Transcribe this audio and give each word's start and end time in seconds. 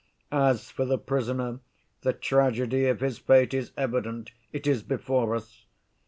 As 0.31 0.71
for 0.71 0.83
the 0.83 0.97
prisoner, 0.97 1.59
the 2.01 2.11
tragedy 2.11 2.87
of 2.87 3.01
his 3.01 3.19
fate 3.19 3.53
is 3.53 3.71
evident; 3.77 4.31
it 4.51 4.65
is 4.65 4.81
before 4.81 5.35
us. 5.35 5.67